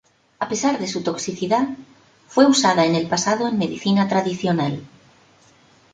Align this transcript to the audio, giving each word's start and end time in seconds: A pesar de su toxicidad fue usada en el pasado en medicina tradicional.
A 0.43 0.47
pesar 0.49 0.79
de 0.79 0.87
su 0.87 1.03
toxicidad 1.03 1.67
fue 2.27 2.47
usada 2.47 2.85
en 2.87 2.95
el 2.95 3.07
pasado 3.07 3.47
en 3.47 3.59
medicina 3.59 4.07
tradicional. 4.07 4.81